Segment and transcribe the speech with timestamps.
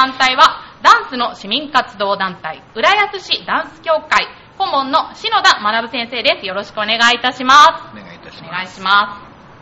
[0.00, 4.26] 団体は、ダンスの市民活動団体、浦安市ダンス協会、
[4.56, 6.46] 顧問の篠田学先生です。
[6.46, 7.92] よろしくお願いいたします。
[7.92, 8.48] お願いいたします。
[8.48, 9.20] お願いしま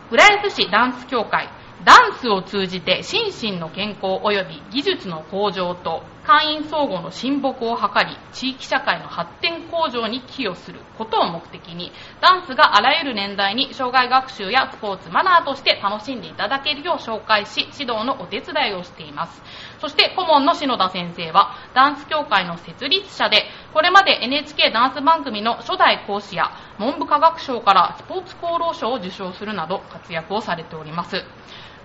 [0.09, 0.13] す。
[0.13, 1.49] 浦安市ダンス協会、
[1.83, 19.41] ダンスを通じて心身の健康及び技術の向上と会員相互の親睦を図り、地域社会の発展向上に寄与することを目的に、ダンスがあらゆる年代に障害学習やスポーツ、マナーとして楽しんでいただけるよう紹介し、指導のお手伝いをしています。
[19.79, 31.25] そして顧問の篠田先生は、ダンス協会の設立者で、これまで NHK ダンス番組の初代講師や、文部科学省からスポーツ功労賞を受賞するなど活躍をされております。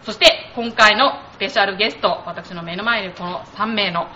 [0.05, 4.07] そして今回のスペシャルゲスト、私の目の前にこの3名の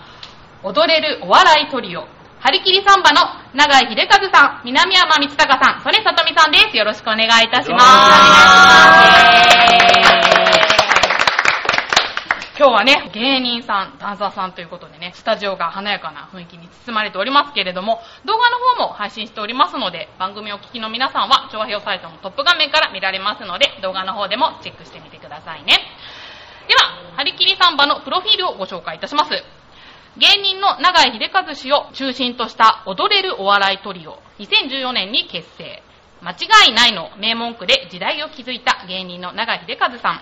[0.61, 2.05] 踊れるお笑いトリオ、
[2.39, 3.21] 張り切りサンバの
[3.53, 6.75] 永井秀和さん、南山光隆さん、曽根さとみさんです。
[6.75, 7.85] よろしくお願いいたします。
[12.57, 25.73] 今日はね、芸人さん、ダンサーさんということでね、スタジオが華やかな雰囲気に包まれておりますけれども、動画の方も配信しておりますので、番組をお聞きの皆さんは、調和表サイトのトップ画面から見られますので、動画の方でもチェックしてみてくださいね。
[26.67, 29.31] では、張り切りサンバのプロフィールをご紹介いたします。
[30.17, 35.83] 芸人の永井秀和氏を中心とした踊れるお笑いトリオ、2014年に結成。
[36.21, 40.21] 間違いないの名文句で時代を築いた芸人の永井秀和さん。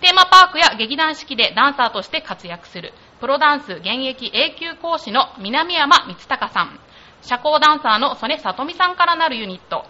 [0.00, 6.80] テーマパークや劇団四季でダンサーとして活躍する、プロダンス現役永久講師の南山光隆さん。
[7.22, 9.84] 社交ダンサーの曽根さとみさんからなるユニット。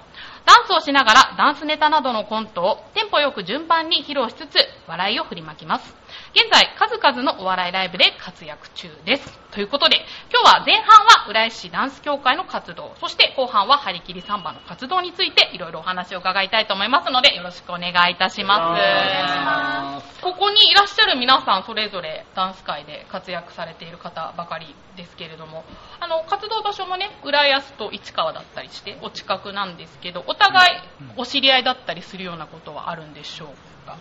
[0.44, 5.94] ダンスをしながらダンスネタなどのコントをテンポよく順番に披露しつつ笑いを振りまきます。
[6.34, 9.38] 現在、数々のお笑いライブで活躍中です。
[9.50, 9.96] ということで、
[10.30, 20.20] 今日は前半は浦安市ダンス協会の活動、そして後半は張り切りサンバの活動についていろいろお話を伺いたいと思いますので、よろしくお願いいたします。
[20.20, 25.64] ここにいらっしゃる皆さんそれぞれダンス界で活躍されている方ばかりですけれども、
[26.00, 30.80] あの、活動場所もね、浦安と市川だったりしてお近くなんですけど、お互い
[31.16, 33.48] お知り合いだったりするようなことはあるんでしょう
[33.86, 33.96] か？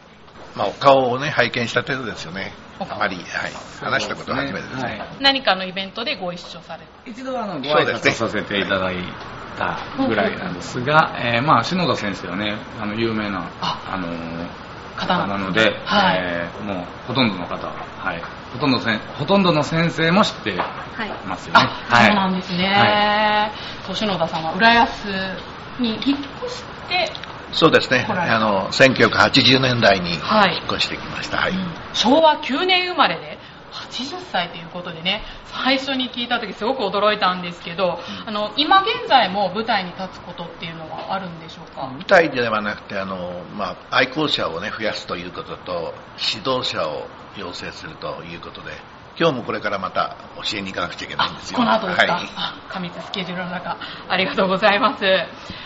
[0.56, 2.52] まあ、お顔をね、拝見した程度ですよね。
[2.80, 3.26] あまり、はい。
[3.82, 4.84] 話したことは初めてですね。
[4.84, 8.98] はい何かのイベントでご一緒されて一度あのご挨拶させていただい
[9.58, 14.08] たぐらいなんですが、えーまあ篠田先生はねあの有名なああの
[14.96, 18.22] 方なので、はいえーもうほとんどの方は、はい、
[18.54, 20.54] ほとんどせんほとんどの先生も知って
[21.26, 21.70] ますよね。
[21.90, 23.52] あ、そうなんですね。
[23.86, 25.06] そう篠田さんは浦安
[25.80, 27.12] に引っ越して、
[27.52, 28.06] そうですね。
[28.10, 31.38] あの、1980年代に引っはい越してきました。
[31.38, 31.52] はい。
[31.52, 31.58] うん。
[31.94, 33.38] 昭和9年生まれで
[33.72, 47.08] 80歳ということでね最初に聞いた時すごく驚いたんですけど、あの今現在も舞台に立つことっていうのはあるんでしょうか、舞台ではなくて、あの、まあ、愛好者をね、増やすということと、指導者を
[47.38, 48.72] 養成するということで、
[49.20, 51.58] 今日もこれからまた教えに行かなくちゃいけないんですよ。
[51.58, 52.30] この後ですか、はい。
[52.36, 55.04] あ過密スケジュールの中ありがとうございます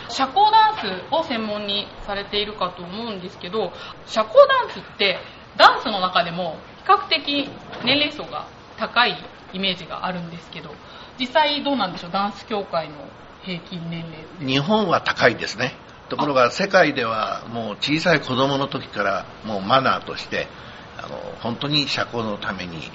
[0.09, 3.73] 社交ダンスを専門にされているかと思うんですけど
[4.05, 5.19] 社交ダンスって
[5.57, 7.49] ダンスの中でも比較的
[7.83, 8.47] 年齢層が
[8.77, 9.17] 高い
[9.53, 10.73] イメージがあるんですけど
[11.19, 12.11] 実際どうなんでしょう？
[12.11, 12.95] ダンス協会の
[13.43, 15.75] 平均年齢日本は高いですね。
[16.09, 20.47] ところが世界ではもう小さい子供の時からもうマナーとして、
[20.97, 22.91] あの、本当に社交のために、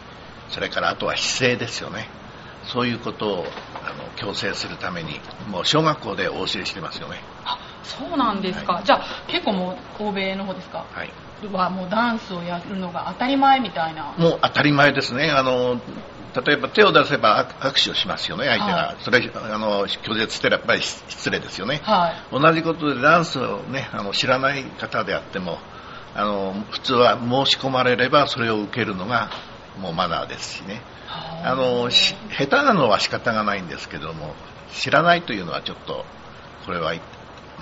[0.50, 2.08] それからあとは姿勢ですよね。
[2.64, 3.44] そういうことを
[3.84, 5.20] あの強制するために、
[5.50, 7.20] もう小学校でお教えしてますよね。
[7.44, 10.84] あそうなんですか、はいじゃあ結構もう欧米の方ですか？
[10.92, 11.10] はい。
[11.52, 15.30] はもうダンスをやるのが当たり前みたいなもう当たり前ですね。
[15.30, 15.80] あの、
[16.44, 18.76] 例えば手を出せば握握手をしますよね、相手が。
[18.78, 21.80] はいそれ、あの、拒絶したらやっぱり失礼ですよね。
[21.84, 25.58] はい同じことでダンスをね、あの、知らない方であっても、
[26.14, 29.28] あの、普通は申し込まれればそれを受けるのが
[29.80, 30.80] もうマナーですしね。
[31.44, 31.54] あ。
[31.54, 34.34] の、し下手なのは仕方がないんですけども、
[34.72, 36.04] 知らないというのはちょっと、
[36.64, 36.94] これは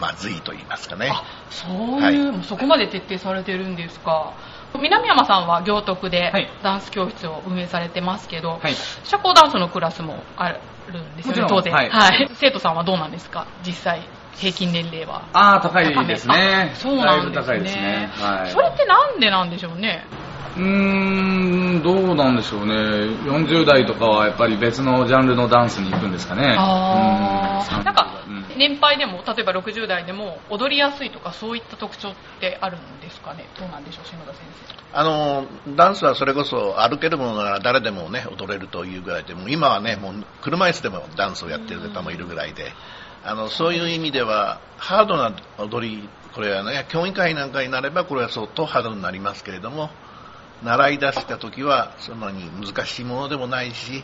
[0.01, 1.11] まずいと言いますかね。
[1.13, 1.73] あそう
[2.13, 2.45] いう、はい。
[2.45, 4.33] そこまで徹底されてるんですか。
[4.81, 6.51] 南山さんは行徳ではい。
[6.63, 8.75] ダンス教室を運営されてますけど、はい。
[9.05, 10.59] 社交ダンスのクラスもある
[11.01, 12.29] んですよね当然、はい。
[12.35, 13.47] 生徒さんはどうなんですか？
[13.65, 14.01] 実際
[14.35, 15.29] 平均年齢は。
[15.33, 16.71] ああ高いですね。
[16.73, 17.47] あそうなんですね。
[17.47, 20.05] だいぶ高いですね、はい、それってなんでなんでしょうね？
[20.57, 22.75] うーんどうなんでしょうね。
[22.75, 26.43] 40代とかはやっぱり別のジャンルのダンスに行くんですかね。
[26.43, 26.59] うん。
[26.59, 28.45] あーなんかうん。
[28.57, 33.47] 年配でも例えば60代でも踊りやすいとかそういった特徴ってあるんですかね？
[33.59, 34.41] どうなんでしょう篠田先
[34.97, 42.71] あの、ダンスはそれこそ歩けるものなら誰でもね、踊れるというぐらいで、もう今はね、もう車椅子でもダンスをやってる方もいるぐらいで、
[43.25, 49.91] あの、そういう意味では、ハードな踊り、これはね、競技会なんかになれば、これは相当ハードになりますけれども、
[50.65, 54.03] 習い出した時はそんなに難しいものでもないし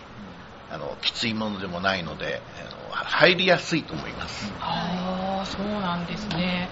[0.71, 2.41] あのきついものでもないので
[2.93, 4.53] 入りやすいと思います。
[4.61, 6.69] ああそうなんですね。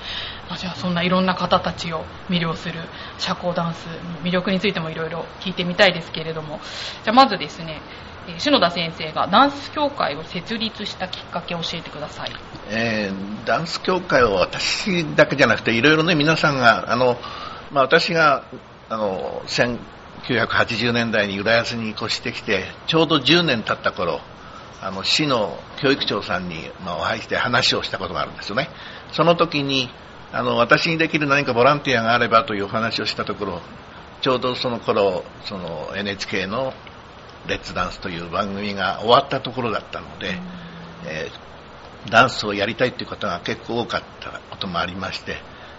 [0.49, 2.81] あじゃあそんないろんな方たちを魅了する
[3.19, 3.93] 社交ダンスの
[4.23, 6.61] 魅力についてもいろいろ聞いてみたいですけれども。
[7.03, 7.81] じゃあまずですね
[8.37, 12.33] 篠田先生がダンス協会を設立したきっかけを教えてください、
[12.69, 17.17] えー、ダンス協会は私だけじゃなくていろいろね皆さんがあの、
[17.73, 18.45] まあ、私が
[18.91, 24.21] あの1980年代に浦安に越してきてちょうど10年経った頃
[24.81, 28.69] あの市の教育長さんに、まあ、お会いして話をしたことがあるんですよね。
[29.13, 29.91] その時に
[30.33, 33.61] あの私にできる何かボランティアがあればというお話をしたところ
[34.21, 36.75] ちょうどその頃その NHK の
[37.47, 40.39] レッツダンスという番組が終わったところだったので、
[41.07, 45.37] えー、ダンスをやりたいという方が結構多かったこともありまして、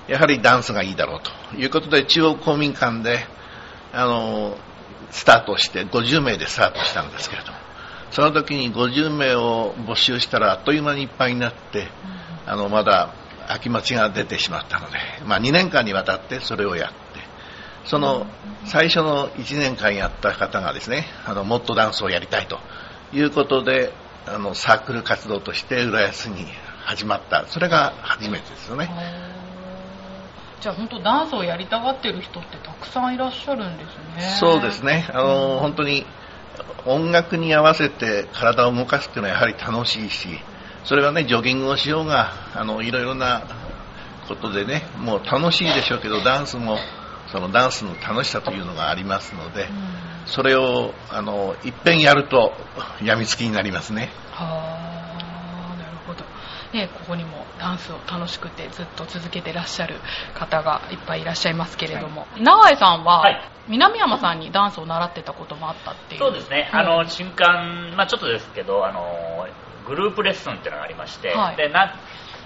[0.10, 3.26] やはりダンスがいいだろうということで、中央公民館で、
[3.94, 4.58] あの、
[5.12, 7.58] スタートして、50名でスタートしたんですけれども、
[8.12, 11.88] その時に50名を募集したらあっという間にいっぱいになって、
[12.48, 13.14] あの、まだ
[13.48, 16.98] 空き待ちが出てしまったので、まあ2年間にわたってそれをやって、
[17.86, 18.26] その
[18.66, 22.60] 最初の1年間やった方がですね、あのもっとダンスをやりたいと
[23.14, 23.94] いうことで、
[24.26, 26.46] あのサークル活動として浦安に
[26.84, 28.90] 始まった、それが初めてですよね。
[30.62, 34.36] じゃあ本当ダンスをやりたがってる人ってたくさんいらっしゃるんですね。
[34.40, 35.08] そうですね。
[35.14, 36.06] あの、うん、本当に
[36.86, 40.28] 音楽に合わせて体を動かすっていうのはやはり楽しいし、
[40.84, 43.44] それはね、ジョギングをしようが、あの、いろいろな
[44.28, 46.78] ことでね、もう楽しいでしょうけど、ダンスも
[47.32, 49.68] そのダンスの楽しさというのがありますので、
[50.26, 52.54] それをあのいっぺんやると
[53.04, 54.10] やみつきになりますね。
[54.32, 54.89] はあ。
[56.74, 59.95] ね、ここにもダンスを楽しくてずっと続けてらっしゃる
[60.36, 66.19] 方がいっぱいいらっしゃいますけれども、はい、永井さんは、はい、南山さんにダンスを習ってたこともあったっていう。
[66.19, 69.48] そうですね、あの新刊、まあ、ちょっとですけどあの
[69.88, 71.95] グループレッスンっていうのがありまして、はい、でな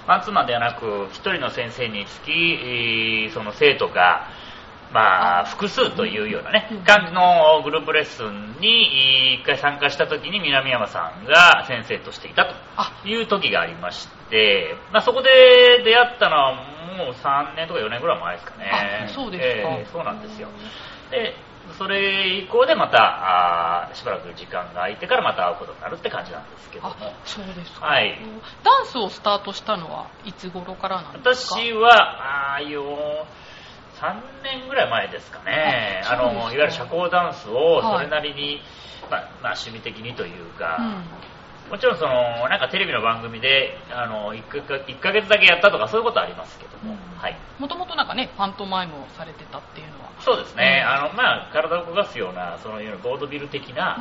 [0.07, 4.27] マンツーマンではなく1人の先生につきその生徒が
[4.93, 16.53] まあ、複数というようなね、感じのグループレッスンに一回参加した時に南山さんが先生としていたという時がありまして、まあ、そこで出会ったのは
[16.97, 19.09] もう3年とか4年ぐらい前ですかね。
[19.13, 20.47] そうですか、えー、そうなんですよ。
[21.09, 21.35] で、
[21.77, 26.93] それ以降でまたあしばらく時間が空いてからまた会うことになるって感じなんですけども。
[27.25, 28.19] そうですか、はい、
[28.63, 31.55] ダンスをスタートしたのはいつ頃からなんですか？
[31.55, 33.25] 私はあよ
[34.03, 36.03] 3年ぐらい前ですかね。
[36.03, 38.59] あのいわゆる社交ダンスをそれなりに、
[39.07, 40.75] はい、まあ、まあ、趣味的にというか、
[41.67, 42.11] うん、もちろんその
[42.49, 50.11] なんかテレビの番組であの 1, か1ヶ月だけやったとかそういうことはありますけども、はい、もともとなんかねパントマイムをされてたっていうのは。
[50.19, 53.97] そうですね、うん、あのまあ、体を動かすようなそのいわゆるボードビル的な、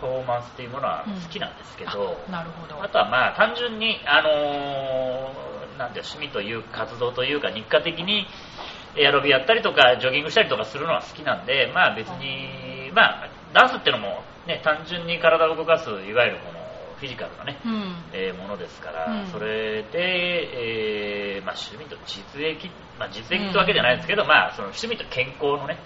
[0.00, 2.82] パフォーマンスっていうものは好きなんですけど、うん、なるほど。
[2.82, 8.26] あとはまあ単純に、あのー、なんて趣味という活動というか日課的に
[8.96, 16.52] エアロビやったりとかジョギングしたりとかするのは好きなんで、まあ別に、まあダンスっていうのもね、単純に体を動かす、いわゆるこ
[17.04, 25.76] フィジカルなね、うん、えー、ものですから、うん、それで、えーまあ、趣味と実益、まあ、実益ってわけじゃないですけど、うん、まあ、その趣味と健康のね、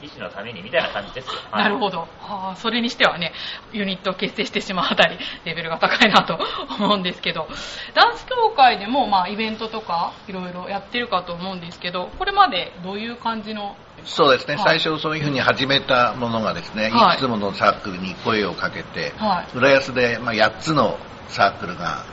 [0.00, 1.32] 維持のためにみたいな感じですよ。
[1.50, 2.56] なるほど、はあ。
[2.56, 3.32] それにしてはね、
[3.72, 6.38] ユニットを結成してしまうあたり、 レベルが高いなと
[6.78, 7.48] 思うんですけど、
[7.94, 22.04] ダンス協会でも、まあ、イベントとか、いろいろやってるかと思うんですけど、これまでどういう感じのそうですね、はい、最初そういうふうに始めたものがですね、はい、いくつものサークルに声をかけて、はい、浦安で、まあ、8つのサークルが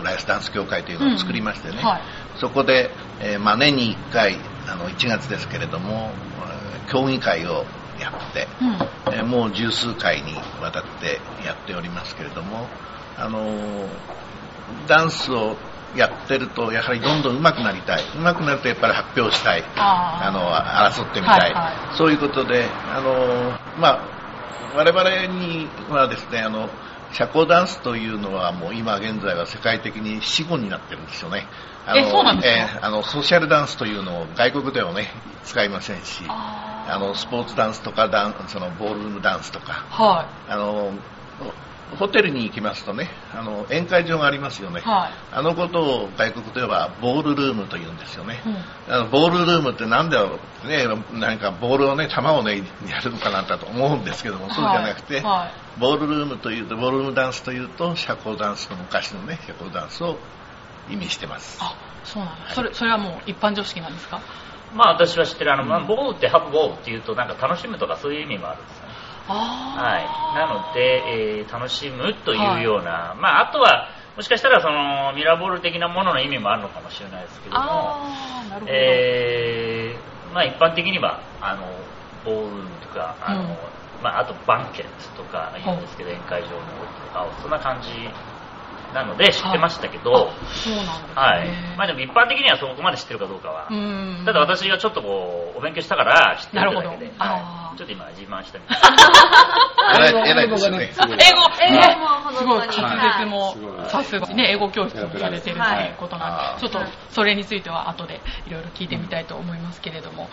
[0.00, 2.02] 浦安ダンス協会というのを作りましてね、うんはい、
[2.38, 4.36] そこで、えーまあ、年に1回
[4.66, 6.10] あの1月ですけれども
[6.90, 7.64] 協議会を
[8.00, 12.66] やって、うん、えー、もう十数回にわたってやっておりますけれども、
[13.16, 13.88] あのー、
[14.88, 15.56] ダンスを
[15.96, 18.02] やってるとやはりどんどん上手くなりたい。
[18.16, 19.64] 上手くなるとやっぱり発表したい。
[19.76, 20.50] あの
[20.90, 24.14] 争ってみたい、はいはい、そういうことであの、まあ、
[24.76, 26.68] 我々にはですねあの
[27.12, 31.46] 社交ダンスというのはもう今現在は世界的に死語になってるんですよね。
[31.86, 35.08] あのえそうなんですか、えー、あのソーシャルダンスというのを外国ではね
[35.44, 40.92] 使いませんしあのスポーツダンスとかダンそのボールームダンスとか、はい、あの
[41.98, 55.24] ホテルに行きますとね、あの宴会場がありますよね、はい、あのことを外国ではボールルームと言うんですよね、うん、あのボールルームってなんだろう、ね、なんかボールをね、球をね、やるのかなと思うんですけども、そうじゃなくて、はい。
[55.24, 60.18] はい、ボールルームというと、ボールルームダンスというと、社交ダンスの昔のね、社交ダンスを
[60.90, 61.58] 意味してます。
[61.62, 64.20] あそうなんです、はい、それそれはもう一般常識なんですか？
[64.74, 68.82] まあ私は知ってるあの、まあ、ボーってハブボーっていうとなんか楽しむとかそういう意味もあるんです
[69.26, 77.64] はい、なので、えー、楽しむというような、はい、まあ、あとはもしかしたらそのミラーボール的なものの意味もあるのかもしれないですけども
[78.66, 81.62] えー、まあ、一般的にはあの
[82.24, 83.48] ボールとかあの、うん、
[84.02, 86.56] まあ、あとバンケットとか言うんですけど、宴会場の
[87.06, 87.88] とかそんな感じ
[88.94, 91.48] なので知ってましたけど、はい、はい。
[91.76, 93.68] まあ、でも一般的にはそこまで知ってるかどうかは、
[94.24, 98.80] ただ私がちょっとこうお勉強したから知ってるだけで、はい、ちょっと今自慢したみたい
[100.14, 100.44] な。
[100.44, 102.04] 英語がね、英語、英語。
[102.24, 103.54] もすごい滑舌も
[103.88, 110.28] さすがね、英語教室もされてるということなんで、ちょっとそれについては後でいろいろ聞いてみたいと思いますけれども、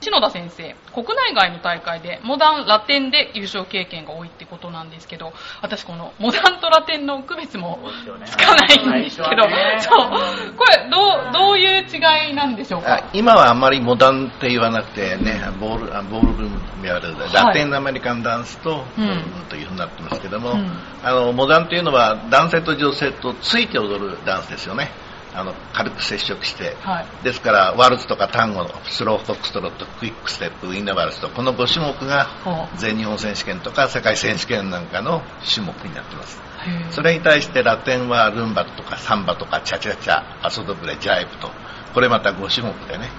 [0.00, 5.32] 篠田先生、国内外の大会でモダン、ラテンで優勝経験が多いってことなんですけど、
[5.62, 7.78] 私このモダンとラテンの区別も
[8.26, 9.42] つかないんですけど、
[9.80, 10.10] そう。
[10.56, 13.10] これどうどういう違いなんでしょうか？
[13.12, 20.70] 今はあんまりモダンって言わなくてねボールボールルームにあるラテンアメリカンダンスと、うん、というふうになってますけども、うん、
[21.02, 24.90] あのモダンというのは男性と女性とついて踊るダンスですよね。
[25.36, 32.28] あの軽く接触して、はい、ですからワルツとかタンゴスローフォックストロットクイックステップウィンナーワルツとこの5種目が
[32.76, 35.22] 全日本選手権とか世界選手権なんかの
[35.52, 36.40] 種目になってます
[36.90, 41.50] それに対してラテンはルンバとかサンバとかチャチャチャアソドブレジャイブと
[41.92, 43.10] これまた5種目でね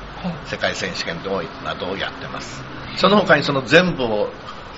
[0.46, 1.18] 世界選手権
[1.64, 2.64] などをやってます。
[2.98, 4.30] その他にその全部を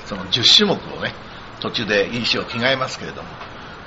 [0.06, 1.14] その10種目をね
[1.60, 3.30] 途中で衣装を着替えますけれども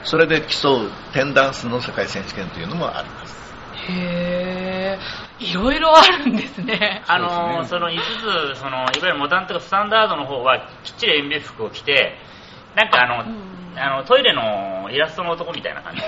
[0.05, 3.55] それで競うテンダンスの世界選手権というのもあります。
[3.89, 4.99] へえ
[5.39, 7.03] いろいろあるんですね。
[7.07, 12.17] あのその5つそのいわゆるモダンとかスタンダードの方はきっちり演舞服を着て
[12.75, 16.01] なんかあの、うんあのトイレのイラストの男みたいな感じ。
[16.01, 16.07] で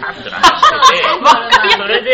[0.00, 2.10] パッとなしてて それで、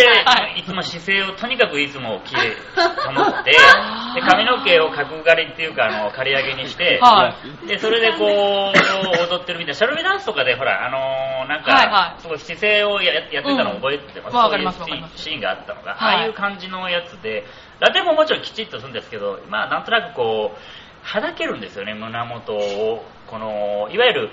[0.57, 3.51] い、つも姿勢をとにかくいつもきれい保って
[4.15, 7.35] で髪の毛を角刈りっていうかあの刈り上げにして、 は
[7.65, 9.75] い、でそれでこう踊ってるみたいな。
[9.75, 17.45] シャルビダンスとかでほらあのー、なんか、はいはい、すごい姿勢をややってたのを覚えてます、うん、そういうシーンがあったのが、はい、ああいう感じのやつで。
[17.81, 20.59] ラテンももちろんきちっとするんですけどまあなんとなくこう
[21.03, 23.05] はだけるんですよね胸元を。
[23.31, 24.31] このいわゆる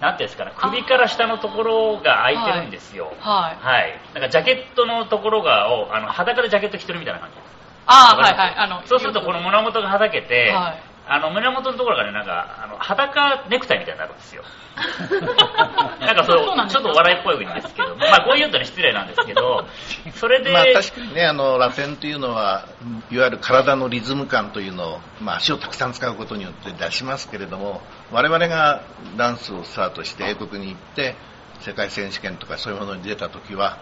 [0.00, 3.12] なんていうんですかね、首から下のところが開いてるんですよ。
[3.18, 3.64] はい。
[3.64, 4.00] はい。
[4.14, 7.48] なんかジャケットのところが、をあの裸でジャケット着てるみたいな感じです。
[7.86, 8.54] ああ、はいはい。
[8.56, 14.42] あの、そうするとこの胸元がはだけて、はい、あの胸元のところがねなんかあの裸ネクタイみたいになるんですよ。
[16.00, 19.66] なんかそうちょっと笑いっぽいんですけどまあこう言うとね失礼なんですけど。
[20.14, 22.66] それでまあ確かにねあのラテンというのは
[23.10, 27.80] いわゆる体のリズム感というのを、まあ、足をたくさん使うことによって出しますけれども
[28.12, 28.82] 我々が
[29.16, 31.16] ダンスをスタートして英国に行って
[31.60, 33.78] 世界選手権とかそういうものに出た時は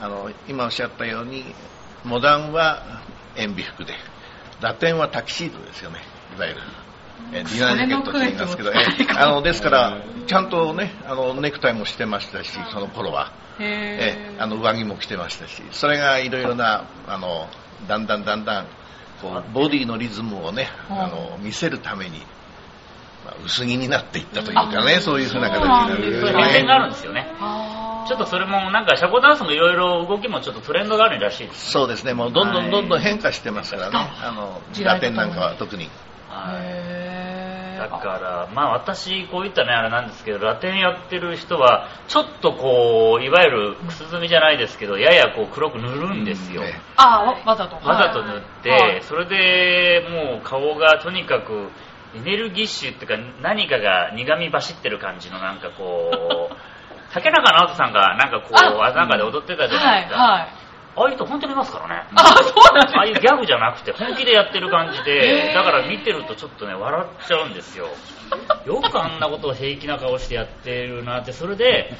[0.00, 1.44] あの今おっしゃったように
[2.04, 3.02] モダンは
[3.36, 3.94] 塩ビ服で
[4.60, 6.60] ラテンはタキシードですよねいわゆる。
[7.32, 8.74] えディナージャケットと言いますけど、え
[9.16, 13.32] あのですからちゃんとねあのネクタイもしてましたしその頃は。
[13.60, 17.46] えあの上着も着てましたしそれがいろいろなあの
[17.86, 18.66] だんだんだんだん
[19.22, 22.18] こうボディのリズムをねあの見せるために、
[23.24, 27.26] まあ、薄着になっていったというかねそういうふうな形になる、ね、目線があるんですよね。
[28.06, 31.70] ちょっとそれもなんか社交ダンスもいろいろ動きもちょっとトレンドがあるらしいです。
[31.70, 32.12] そうですね。
[32.12, 35.88] もうどんどんどんどん変化してますからね、あのラテンなんかは特に
[36.34, 46.62] はい、だから、まあ私、こういったね、あれなんですけど、ラテンやってる人は、ちょっとこう、いわゆるくすずみじゃないですけど、ややこう黒く塗るんですよ。
[46.62, 47.76] うんああ、わざと。
[47.76, 51.70] わざと塗って、はい、それでもう顔がとにかく、
[52.16, 56.56] エネルギッシュっていうか、何かが苦み走ってる感じのなんかこう、
[57.12, 60.20] 竹中直人さんがなんかこう、あなんかで踊ってたじゃないですか。
[60.20, 60.63] はいはい
[60.96, 62.02] ああいう人本当にいますからね。
[62.14, 67.88] あ、そうなんですああいうギャグじゃなくて本気でやってる感じで、だから見てるとちょっとね、笑っちゃうんですよ。
[68.66, 71.92] よくあんなことを平気な顔してやってるなって、それで、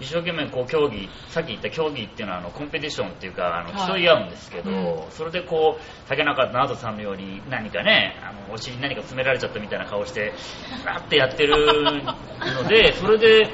[0.00, 10.32] 一生懸命こう競技、さっき言った競技っていうのはあのコンペティションっていうかあの競い合うんですけど、はいそれでこう竹中直人さんのように何かねあのお尻に何か詰められちゃったみたいな顔して
[10.86, 13.48] わってやってるので それで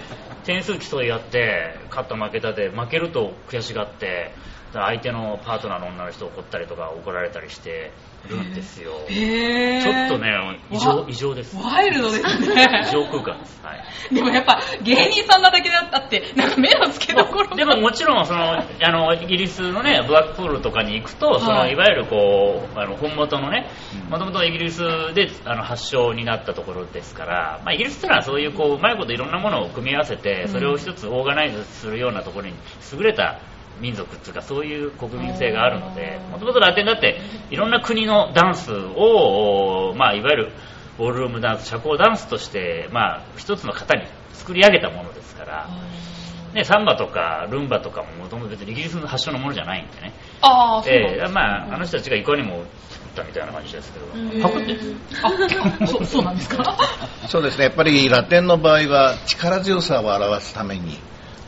[0.45, 4.33] 点数競い合って勝った負けたで負けると悔しがって
[4.81, 7.93] 相手のパートナーの女の人を怒ったりとか怒られたりして
[8.29, 8.93] るんですよ。
[9.09, 11.57] へちょっとね、異常、異常です。
[11.57, 12.85] ワイルドですね。
[12.89, 13.61] 異常空間です。
[13.63, 14.15] はい。
[14.15, 23.69] でもやっぱ芸人さんなだけだったって、なんか目の付けどころでももちろん、その、あの、イギリスのね、ブラックプールとかに行くと、その、いわゆるこう、あの、本元のね、
[24.09, 24.83] もともとイギリス
[25.15, 32.55] であの発祥になったところですから、まあ、イギリスっていうのはそういうこう、うまいこといろんなものを組み合わせて、それを一つオーガナイズするようなところに
[32.93, 33.41] 優れた
[33.81, 37.19] 民族っていうかそういう国民性があるのでもともとラテンだって
[37.51, 40.53] いろんな国のダンスを、まあ、いわゆる
[40.99, 45.69] ボールルームダンス社交ダンスとして、まあ、一つの型に作り上げたものですから。
[46.55, 50.13] ね、サンバとかルンバとかももともと別にイギリスの発祥のものじゃないんでね。
[50.41, 54.07] ああ、そうえー、まあ、あの人たちがいかにも作ったみたいな感じですけど、
[54.41, 54.77] パクって
[55.21, 56.77] あそ、そうなんですか？
[57.27, 60.97] そうですね、やっぱりラテンの場合は力強さを表すために、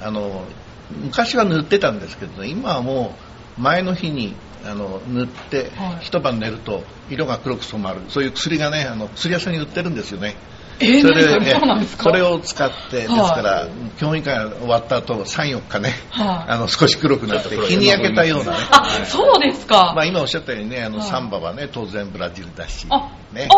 [0.02, 0.42] あの、
[0.90, 3.14] 昔は塗ってたんですけど、今はも
[3.58, 8.00] う前の日にあの塗って、一晩寝ると色が黒く染まる。
[8.08, 10.36] そういう薬がねあの薬屋さんに売ってるんですよね
[10.78, 11.56] えー、それで
[11.98, 13.68] それを使って、ですから、
[13.98, 18.58] 競技会終わった後3、4日ね、あの少し黒くなって、日に焼けたようなね。
[18.70, 19.92] あ、そうですか。
[19.94, 22.86] まあ今おっしゃったようにね、あのサンバはね、当然ブラジルだし、
[23.32, 23.48] ね、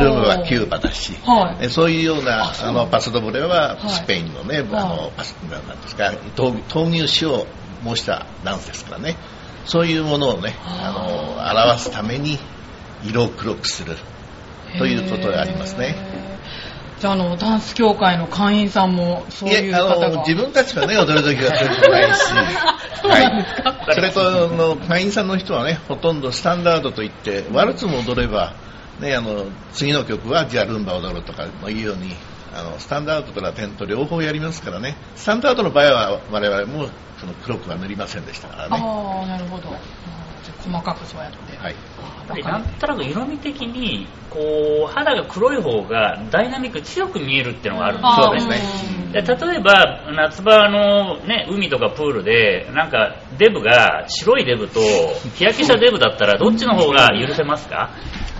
[0.00, 7.46] ルームはキューバだし、はい、そういうようなあのパスドブレはスペインのね、はい、あのパスなんですか闘牛士を
[7.82, 9.16] 模したダンスですからね、
[9.64, 12.38] そういうものをね、あの表すために
[13.04, 13.96] 色を黒くする
[14.78, 15.96] ということがありますね。
[17.00, 20.24] じゃあのダンス協会の会員さんもそういう方が。
[20.26, 22.34] 自分たちがね踊る時はそうじゃないし。
[23.04, 28.54] はい、それとの会員さんの人はねほとんどスタンダードといってワルツも踊れば、
[29.00, 32.14] ね、あの次の曲はじゃあルンバ踊るとかいうように
[32.54, 34.96] あのスタンダードとラテンと両方やりますからね。
[35.16, 36.88] スタンダードの場合は我々も
[37.20, 38.78] その黒くは塗りませんでしたからね。
[38.80, 39.68] ああなるほど
[40.52, 48.02] 細かくそうやって、はい、なんとなく色味的にこう肌が黒い方がダイナミック強く見えるっていうのがあるん
[48.34, 49.12] ですよね。
[49.12, 54.80] で例えば夏場の、ね、海とかプールでなんかデブが白いデブと
[55.36, 57.90] 日焼けしたデブだったらどっちの方が許せますか？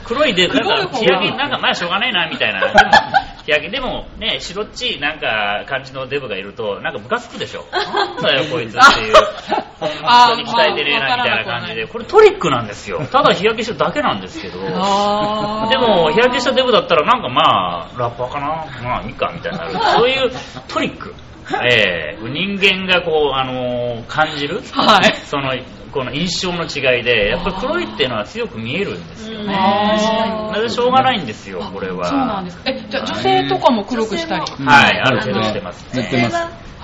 [0.05, 2.61] 黒いデブなんか日焼けなんかまあしょうがないなみたいな
[3.45, 7.65] 日焼けでもね白っちいなんか感じのデブがいるとなんかムカつくでしょ。
[7.73, 9.15] なんだよこいつっていう。
[9.81, 9.91] 本
[10.29, 13.01] 当に鍛えてねえなみたいな感じでこれトリックなんですよ。
[13.13, 14.61] ただ日焼けしただけなんですけど。
[14.65, 14.69] で
[15.79, 18.65] も日焼けしたデブだったらなんかまあラッパーかな。
[18.83, 19.73] まあいいかみたいになる。
[19.97, 20.31] そういう
[20.69, 21.15] トリック。
[21.63, 25.53] えー、人間がこう、あのー、感じる、はい、その
[25.95, 29.47] この印象の違いでやっぱり黒いっていうのは強く見えるんですよね。
[29.47, 32.09] なぜしょうがないんですよこれは。
[32.09, 34.41] そうなんですえじゃあ女性とかも黒くしたり？
[34.41, 36.29] はいある程度してますね。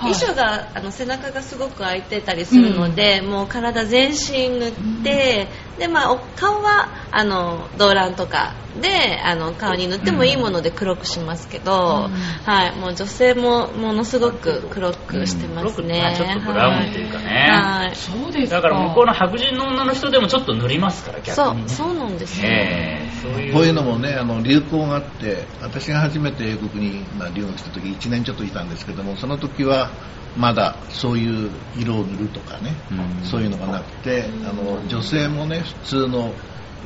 [0.01, 4.71] 衣装があの背中がすごく開いてたりするので、うん、もう体全身塗っ
[5.03, 11.75] て、うん、でまあ、顔はあの動乱とかであの顔に塗ってもいいもので黒くしますけど、う
[12.07, 23.53] ん、はい、もう女性もものすごく黒くしてますね、ちょっとブラウンっていうかね、はい、そうですだから向こうの白人の女の人でもちょっと塗りますから逆に、ね、そうそうなんですよ、えー、そういう。
[23.53, 29.89] こういうのもねあの流行があって私が初めて英国に、まあ、留学した時1年ちょっといたんですけどもその時は
[30.37, 36.33] まだそういう色を塗るとかね、うん、そういうのがなくてあの女性もね普通の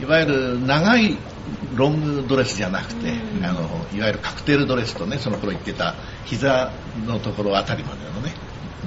[0.01, 1.17] いわゆる長い
[1.75, 3.61] ロングドレスじゃなくて、うん、あの
[3.93, 6.71] いわゆるカクテルドレスとねその頃言ってた膝
[7.05, 8.33] のところあたりまでのね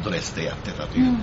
[0.04, 1.14] ドレスでやってたという、うん、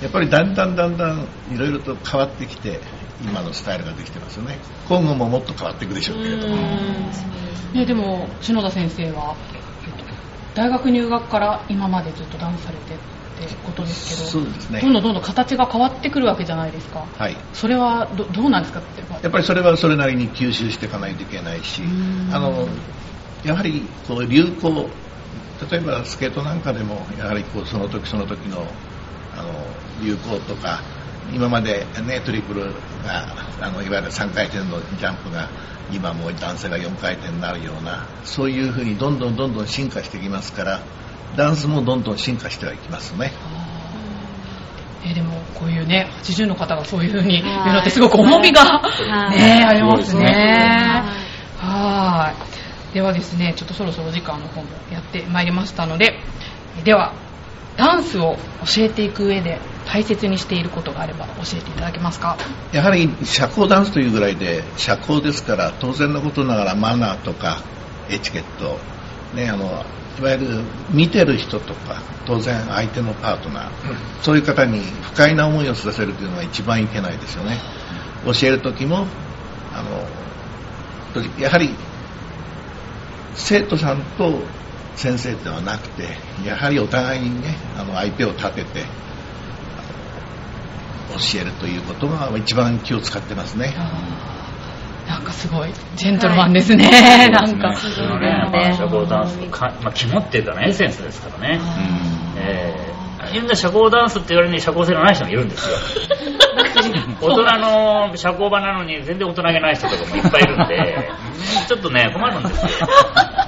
[0.00, 2.80] やっぱりだんだんだんだんいろいろと変わってきて
[3.22, 4.58] 今のスタイルができてますよね。
[4.88, 6.56] 今後ももっと変わっていくでしょうけれども、
[7.72, 9.36] ね、でも篠田先生は
[10.54, 19.02] 大学入学から今までずっとダンスされてってことですけどそうです、ね、どんどんどんどん形が変わってくるわけじゃないですか、はい、それはどどうなんですかって。
[19.22, 21.82] やっぱりそれはそれなりに吸収していかないといけないし
[22.32, 22.68] あの
[23.44, 24.88] やはりこう流行
[25.70, 28.66] 例えばスケートなんかでもやはりこうその時その時の
[29.36, 29.52] あの
[30.02, 30.82] 流行とか
[31.32, 32.72] 今まで、ね、トリプル
[33.04, 33.26] が
[33.60, 35.48] あのいわゆる3回転のジャンプが
[35.92, 38.06] 今もう男性が4回転になるような。
[38.24, 40.80] そういうふうにどんどんどんどん進化していきますから
[41.36, 43.32] ダンスもどんどん進化してはいきますね。
[45.04, 48.82] えー、でもこういうね80の方がそういうふうに言うのってすごく重みが、
[49.30, 51.02] ね、ありますね。
[51.58, 52.34] は
[52.90, 52.94] い。
[52.94, 56.18] ではですねちょっとそろそろ時間の方もやってまいりましたので
[56.84, 57.14] では
[57.76, 62.36] ダンスを教えていく上で大切にしていることがあれば教えていただけますか？
[62.72, 67.62] やはり社交ダンスというぐらいで社交ですから当然のことながらマナーとか
[68.10, 68.78] エチケット、
[69.34, 69.84] ね、あの
[70.18, 73.70] いわゆる見てる人とか当然相手のパートナー、
[74.22, 77.58] そういう方に不快な思いをさせるというのが一番いけないですよね。
[78.24, 79.06] 教える時も
[79.74, 80.06] あの
[81.40, 81.70] やはり
[83.34, 84.38] 生徒さんと
[85.02, 86.04] 先生ではなくて
[86.46, 88.84] やはりお互いにねあの相手を立てて
[91.10, 93.74] 教えるということが一番気を使ってますね。
[95.08, 97.74] なんかすごいジェントルマンですね、はい、 なんか。
[97.76, 101.60] すね、社交ダンスのか、まあ、肝っていうかね、エッセンスですからね。
[102.36, 102.91] えー
[103.32, 105.76] 自分で社交ダンスって言われるのに社交性のない人もいるんですよ。
[107.20, 110.98] 大人の社交場なのに全然大人げない人とかもいっぱいいるんで
[111.68, 112.88] ちょっとね困るんですよ。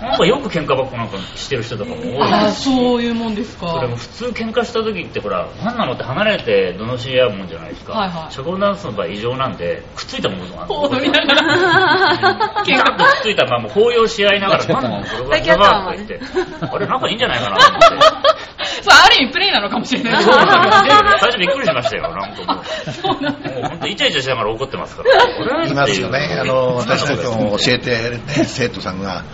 [0.00, 3.72] なんかよく喧嘩ばっかなんかしてる人とかも多いあそういうもんですか。
[3.72, 18.44] それも普通喧嘩した時ってほら何なのって離れて罵り合うもんじゃないですか、はいはい、社交ダンスの場合異常なんでくっついたものが踊りながら喧嘩とくっついたまま抱擁し合いながら 何なのこれがバーって言ってあれなんかいいんじゃないかなと思って。
[18.82, 20.22] そう、ある意味プレイなのかもしれない。
[20.24, 22.92] 最初びっくりしましたよ、なんかもう。
[22.92, 25.66] そうなんもう本当イチャイチャしながら怒ってますから。
[25.66, 26.38] いますよね。
[26.40, 29.24] あの、私なんかも教えて、ね、生徒さんが、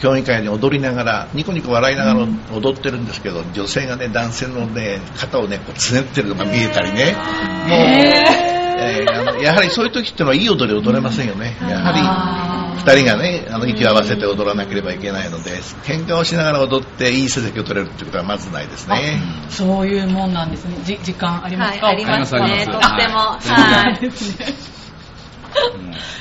[0.00, 7.14] 競技会に踊りながらニコニコ笑いながら踊ってるんですけど、女性がね男性のね肩をねこうつねってるのが見えたりね
[7.68, 11.56] もう、えー、あのやはりそういう時ってのはいい踊り踊れませんよね。
[11.62, 15.50] やはり2人がねあの息を合わせて踊らなければいけないので
[15.84, 19.20] 喧嘩をしながら踊っていい成績を取れるっていうことはまずないですね。
[19.48, 20.76] そういうもんなんですね。
[20.84, 24.10] じ時間ありますか、はい、ありますねとってもはい。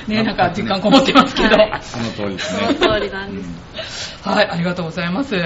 [0.07, 2.73] ね、なんか実感こもってますけど、はい、その通りですね。
[2.79, 3.43] その通りなんで
[3.83, 4.17] す。
[4.23, 5.31] はい、ありがとうございます。
[5.31, 5.41] で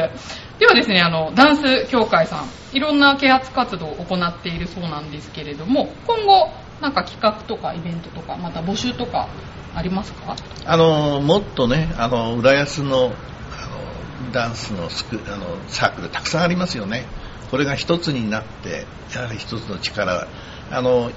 [0.67, 9.28] はですね、あの、ダンス協会さん、いろんな啓発活動を行っているそうなんですけれども、今後、なんか企画とかイベントとか、また募集とか
[9.76, 10.36] ありますか？
[10.65, 17.06] あのもっとねあの浦安のあのダンスのスクあのサークルたくさんありますよね。
[17.52, 20.28] これが一つになってやはり一つの力。
[20.72, 21.12] あの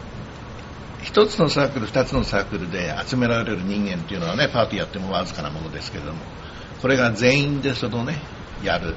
[1.02, 6.18] 一つのサークル二つのサークルで集められる人間っていうのはねパーティーやってもわずかなものですけれども
[6.80, 8.18] これが全員でそのね
[8.62, 8.94] やる。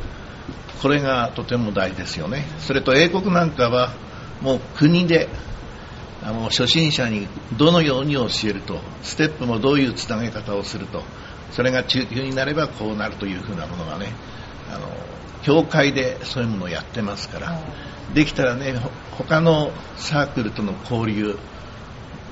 [0.81, 2.45] これがとても大事ですよね。
[2.59, 3.93] それと英国なんかは
[4.41, 5.29] もう国で
[6.25, 11.03] あの初心者にどのように教えるとステップもどういうつなげ方をすると
[11.51, 14.07] それが中級になればこうなるというふうなものがね
[14.73, 14.87] あの
[15.43, 17.61] 教会でそういうものをやってますから
[18.15, 18.73] できたらね
[19.19, 21.37] 他のサークルとの交流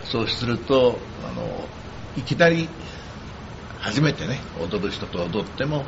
[0.06, 0.98] そうすると
[1.30, 1.68] あの
[2.18, 2.68] いきなり
[3.80, 5.86] 初めてね踊る人と踊っても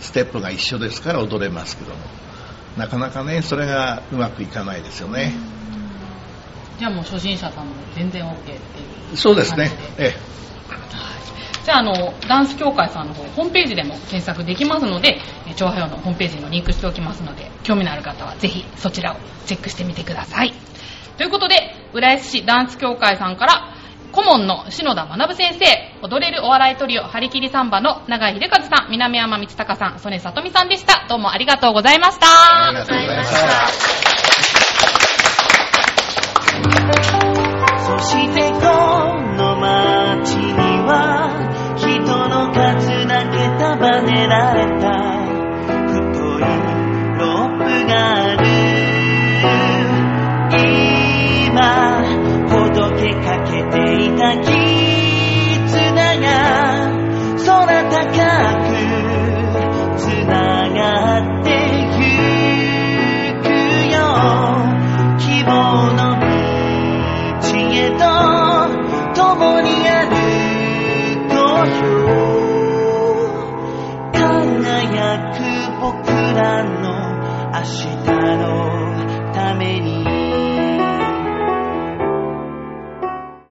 [0.00, 2.00] ステップが一緒ですから踊れますけども
[2.76, 5.32] なかなかねそれがうまくいかないですよね。
[6.78, 8.56] じゃあもう初心者さんも全然 OK ってい
[9.12, 9.70] うそうですね。
[9.98, 10.36] ええ。
[11.64, 15.18] じゃああのダンス協会さんの方ホームページでも検索できますので
[15.56, 20.52] 調和用のホームページにリンクしておきますので興味のある方はぜひそちらをチェックしてみてください。
[21.16, 21.56] ということで
[21.92, 23.74] 浦安市ダンス協会さんから
[24.12, 31.04] 顧問の篠田学先生踊れるお笑いトリオ張り切りサンバの永井秀和さん南山光隆さん曽根里美さんでした。
[31.08, 32.26] どうもありがとうございました。
[32.68, 34.15] ありがとうございました
[38.06, 38.52] そして